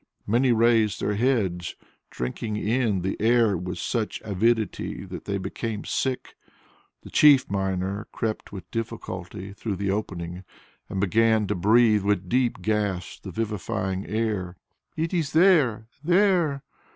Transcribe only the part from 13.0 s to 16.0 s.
the vivifying air. "It is there...